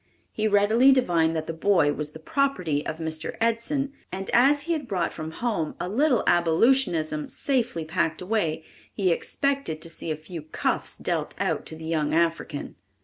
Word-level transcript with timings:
He 0.31 0.47
readily 0.47 0.91
divined 0.91 1.35
that 1.35 1.45
the 1.45 1.53
boy 1.53 1.93
was 1.93 2.13
the 2.13 2.17
property 2.19 2.83
of 2.87 2.97
Mr. 2.97 3.37
Edson, 3.39 3.93
and 4.11 4.31
as 4.33 4.63
he 4.63 4.73
had 4.73 4.87
brought 4.87 5.13
from 5.13 5.29
home 5.29 5.75
a 5.79 5.87
little 5.87 6.23
abolitionism 6.25 7.29
safely 7.29 7.85
packed 7.85 8.19
away, 8.19 8.63
he 8.91 9.11
expected 9.11 9.79
to 9.83 9.91
see 9.91 10.09
a 10.09 10.15
few 10.15 10.41
cuffs 10.41 10.97
dealt 10.97 11.35
out 11.39 11.67
to 11.67 11.75
the 11.75 11.85
young 11.85 12.15
African. 12.15 12.77